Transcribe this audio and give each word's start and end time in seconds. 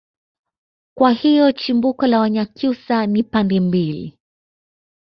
kwa 0.97 1.11
hiyo 1.11 1.51
chimbuko 1.51 2.07
la 2.07 2.19
wanyakyusa 2.19 3.05
ni 3.05 3.23
pande 3.23 3.59
mbili 3.59 4.19